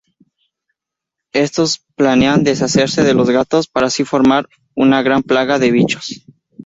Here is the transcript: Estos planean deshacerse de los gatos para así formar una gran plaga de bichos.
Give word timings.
Estos 1.33 1.85
planean 1.95 2.43
deshacerse 2.43 3.03
de 3.03 3.13
los 3.13 3.29
gatos 3.29 3.67
para 3.67 3.85
así 3.85 4.03
formar 4.03 4.49
una 4.73 5.03
gran 5.03 5.21
plaga 5.21 5.59
de 5.59 5.69
bichos. 5.69 6.25